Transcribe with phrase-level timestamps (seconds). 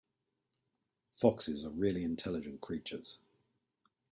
[1.13, 3.19] Foxes are really intelligent creatures.